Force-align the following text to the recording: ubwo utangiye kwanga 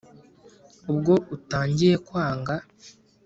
ubwo 0.91 1.13
utangiye 1.35 1.95
kwanga 2.07 2.53